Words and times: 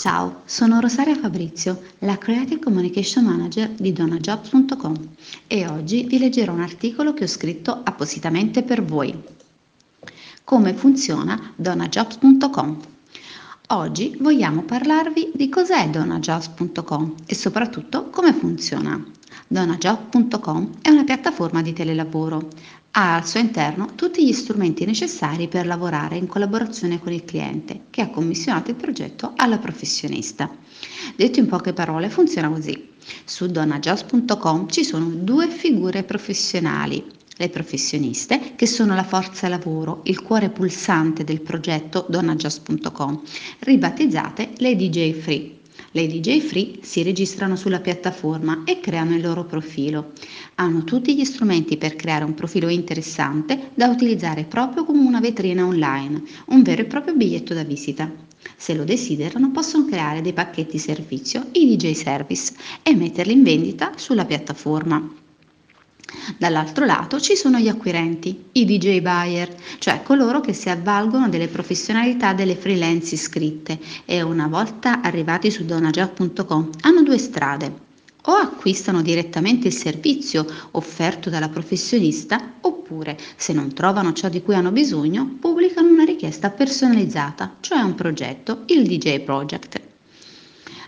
Ciao, 0.00 0.40
sono 0.46 0.80
Rosaria 0.80 1.14
Fabrizio, 1.14 1.78
la 1.98 2.16
Creative 2.16 2.58
Communication 2.58 3.22
Manager 3.22 3.68
di 3.68 3.92
donajobs.com 3.92 4.96
e 5.46 5.68
oggi 5.68 6.04
vi 6.04 6.18
leggerò 6.18 6.54
un 6.54 6.62
articolo 6.62 7.12
che 7.12 7.24
ho 7.24 7.26
scritto 7.26 7.82
appositamente 7.84 8.62
per 8.62 8.82
voi. 8.82 9.14
Come 10.42 10.72
funziona 10.72 11.52
donajobs.com? 11.54 12.80
Oggi 13.72 14.16
vogliamo 14.18 14.62
parlarvi 14.62 15.32
di 15.34 15.50
cos'è 15.50 15.90
donajobs.com 15.90 17.16
e 17.26 17.34
soprattutto 17.34 18.08
come 18.08 18.32
funziona. 18.32 19.04
Donajobs.com 19.48 20.78
è 20.80 20.88
una 20.88 21.04
piattaforma 21.04 21.60
di 21.60 21.74
telelavoro. 21.74 22.48
Ha 22.92 23.14
al 23.14 23.26
suo 23.26 23.38
interno 23.38 23.94
tutti 23.94 24.26
gli 24.26 24.32
strumenti 24.32 24.84
necessari 24.84 25.46
per 25.46 25.64
lavorare 25.64 26.16
in 26.16 26.26
collaborazione 26.26 26.98
con 26.98 27.12
il 27.12 27.24
cliente 27.24 27.82
che 27.88 28.00
ha 28.00 28.10
commissionato 28.10 28.70
il 28.70 28.76
progetto 28.76 29.32
alla 29.36 29.58
professionista. 29.58 30.50
Detto 31.14 31.38
in 31.38 31.46
poche 31.46 31.72
parole, 31.72 32.10
funziona 32.10 32.48
così. 32.48 32.88
Su 33.24 33.46
donajobs.com 33.46 34.68
ci 34.68 34.82
sono 34.82 35.06
due 35.06 35.48
figure 35.48 36.02
professionali, 36.02 37.04
le 37.36 37.48
professioniste, 37.48 38.54
che 38.56 38.66
sono 38.66 38.96
la 38.96 39.04
forza 39.04 39.46
lavoro, 39.48 40.00
il 40.04 40.20
cuore 40.22 40.50
pulsante 40.50 41.22
del 41.22 41.40
progetto 41.40 42.06
donajust.com, 42.08 43.22
ribattezzate 43.60 44.50
le 44.56 44.74
DJ 44.74 45.12
Free. 45.12 45.59
Le 45.92 46.06
DJ 46.06 46.38
Free 46.38 46.78
si 46.82 47.02
registrano 47.02 47.56
sulla 47.56 47.80
piattaforma 47.80 48.62
e 48.64 48.78
creano 48.78 49.16
il 49.16 49.22
loro 49.22 49.44
profilo. 49.44 50.12
Hanno 50.54 50.84
tutti 50.84 51.16
gli 51.16 51.24
strumenti 51.24 51.76
per 51.78 51.96
creare 51.96 52.22
un 52.22 52.34
profilo 52.34 52.68
interessante 52.68 53.70
da 53.74 53.88
utilizzare 53.88 54.44
proprio 54.44 54.84
come 54.84 55.00
una 55.00 55.18
vetrina 55.18 55.66
online, 55.66 56.22
un 56.46 56.62
vero 56.62 56.82
e 56.82 56.84
proprio 56.84 57.16
biglietto 57.16 57.54
da 57.54 57.64
visita. 57.64 58.08
Se 58.56 58.72
lo 58.72 58.84
desiderano 58.84 59.50
possono 59.50 59.84
creare 59.84 60.20
dei 60.20 60.32
pacchetti 60.32 60.78
servizio, 60.78 61.48
i 61.54 61.76
DJ 61.76 61.90
Service, 61.94 62.54
e 62.84 62.94
metterli 62.94 63.32
in 63.32 63.42
vendita 63.42 63.90
sulla 63.96 64.24
piattaforma. 64.24 65.19
Dall'altro 66.36 66.84
lato 66.84 67.20
ci 67.20 67.36
sono 67.36 67.58
gli 67.58 67.68
acquirenti, 67.68 68.46
i 68.52 68.64
DJ 68.64 69.00
buyer, 69.00 69.54
cioè 69.78 70.02
coloro 70.02 70.40
che 70.40 70.52
si 70.52 70.68
avvalgono 70.68 71.28
delle 71.28 71.48
professionalità 71.48 72.32
delle 72.32 72.56
freelance 72.56 73.14
iscritte 73.14 73.78
e 74.04 74.22
una 74.22 74.48
volta 74.48 75.02
arrivati 75.02 75.50
su 75.50 75.64
donajob.com 75.64 76.70
hanno 76.82 77.02
due 77.02 77.18
strade. 77.18 77.88
O 78.24 78.32
acquistano 78.32 79.00
direttamente 79.00 79.68
il 79.68 79.72
servizio 79.72 80.44
offerto 80.72 81.30
dalla 81.30 81.48
professionista 81.48 82.54
oppure, 82.60 83.16
se 83.36 83.52
non 83.52 83.72
trovano 83.72 84.12
ciò 84.12 84.28
di 84.28 84.42
cui 84.42 84.54
hanno 84.54 84.72
bisogno, 84.72 85.36
pubblicano 85.40 85.88
una 85.88 86.04
richiesta 86.04 86.50
personalizzata, 86.50 87.56
cioè 87.60 87.80
un 87.80 87.94
progetto, 87.94 88.64
il 88.66 88.86
DJ 88.86 89.20
Project. 89.20 89.80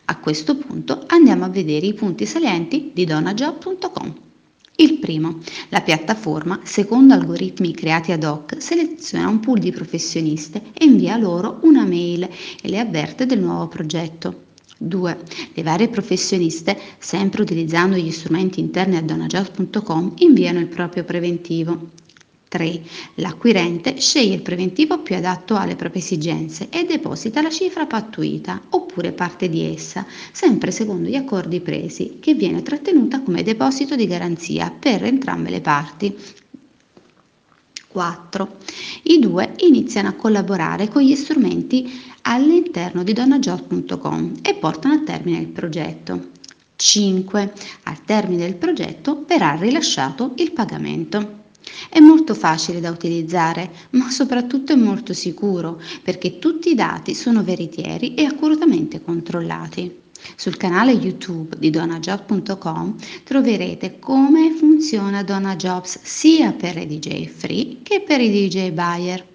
A 0.06 0.18
questo 0.18 0.56
punto 0.56 1.04
andiamo 1.06 1.44
a 1.44 1.48
vedere 1.48 1.86
i 1.86 1.94
punti 1.94 2.26
salienti 2.26 2.90
di 2.92 3.06
donajob.com. 3.06 4.31
Il 4.76 4.98
primo, 4.98 5.38
la 5.68 5.82
piattaforma, 5.82 6.60
secondo 6.64 7.12
algoritmi 7.12 7.74
creati 7.74 8.10
ad 8.10 8.24
hoc, 8.24 8.56
seleziona 8.60 9.28
un 9.28 9.38
pool 9.38 9.58
di 9.58 9.70
professioniste 9.70 10.62
e 10.72 10.86
invia 10.86 11.16
loro 11.18 11.58
una 11.62 11.84
mail 11.84 12.22
e 12.22 12.68
le 12.68 12.78
avverte 12.78 13.26
del 13.26 13.40
nuovo 13.40 13.68
progetto. 13.68 14.44
2. 14.78 15.18
Le 15.54 15.62
varie 15.62 15.88
professioniste, 15.88 16.76
sempre 16.98 17.42
utilizzando 17.42 17.96
gli 17.96 18.10
strumenti 18.10 18.60
interni 18.60 18.96
a 18.96 19.02
donajobs.com, 19.02 20.14
inviano 20.18 20.58
il 20.58 20.68
proprio 20.68 21.04
preventivo. 21.04 21.90
3. 22.52 22.82
L'acquirente 23.14 23.98
sceglie 23.98 24.34
il 24.34 24.42
preventivo 24.42 24.98
più 24.98 25.16
adatto 25.16 25.56
alle 25.56 25.74
proprie 25.74 26.02
esigenze 26.02 26.68
e 26.68 26.84
deposita 26.84 27.40
la 27.40 27.48
cifra 27.48 27.86
pattuita 27.86 28.60
oppure 28.68 29.12
parte 29.12 29.48
di 29.48 29.62
essa, 29.62 30.04
sempre 30.32 30.70
secondo 30.70 31.08
gli 31.08 31.14
accordi 31.14 31.60
presi, 31.60 32.18
che 32.20 32.34
viene 32.34 32.60
trattenuta 32.60 33.22
come 33.22 33.42
deposito 33.42 33.96
di 33.96 34.06
garanzia 34.06 34.70
per 34.70 35.02
entrambe 35.02 35.48
le 35.48 35.62
parti. 35.62 36.14
4. 37.88 38.56
I 39.04 39.18
due 39.18 39.54
iniziano 39.60 40.08
a 40.08 40.12
collaborare 40.12 40.88
con 40.88 41.00
gli 41.00 41.14
strumenti 41.14 41.90
all'interno 42.22 43.02
di 43.02 43.14
donnajob.com 43.14 44.34
e 44.42 44.54
portano 44.56 44.92
a 44.92 45.00
termine 45.00 45.38
il 45.38 45.48
progetto. 45.48 46.28
5. 46.76 47.52
Al 47.84 48.04
termine 48.04 48.44
del 48.44 48.56
progetto 48.56 49.24
verrà 49.26 49.54
rilasciato 49.54 50.32
il 50.36 50.52
pagamento. 50.52 51.40
È 51.94 52.00
molto 52.00 52.34
facile 52.34 52.80
da 52.80 52.88
utilizzare, 52.88 53.70
ma 53.90 54.10
soprattutto 54.10 54.72
è 54.72 54.76
molto 54.76 55.12
sicuro 55.12 55.78
perché 56.02 56.38
tutti 56.38 56.70
i 56.70 56.74
dati 56.74 57.14
sono 57.14 57.44
veritieri 57.44 58.14
e 58.14 58.24
accuratamente 58.24 59.02
controllati. 59.02 60.00
Sul 60.34 60.56
canale 60.56 60.92
YouTube 60.92 61.54
di 61.58 61.68
donajobs.com 61.68 62.96
troverete 63.24 63.98
come 63.98 64.52
funziona 64.52 65.22
DonaJobs 65.22 65.98
sia 66.02 66.52
per 66.52 66.78
i 66.78 66.86
DJ 66.86 67.26
free 67.26 67.80
che 67.82 68.00
per 68.00 68.22
i 68.22 68.30
DJ 68.30 68.70
buyer. 68.70 69.26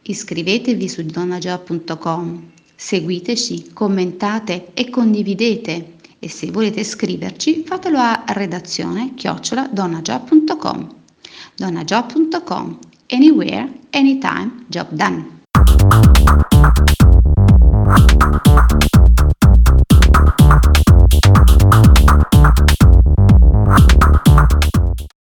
Iscrivetevi 0.00 0.88
su 0.88 1.02
donajobs.com, 1.02 2.50
seguiteci, 2.74 3.72
commentate 3.74 4.68
e 4.72 4.88
condividete 4.88 5.96
e 6.18 6.28
se 6.28 6.50
volete 6.50 6.84
scriverci 6.84 7.64
fatelo 7.66 7.98
a 7.98 8.24
redazione 8.28 9.14
chiocciola 9.14 9.68
donnajob.com 9.68 10.94
donnajob.com 11.54 12.78
anywhere 13.08 13.72
anytime 13.90 14.64
job 14.68 14.88
done 14.90 15.36